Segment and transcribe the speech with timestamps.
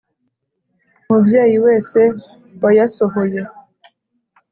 [1.07, 1.99] Mubyeyi wese
[2.63, 3.41] wayasohoye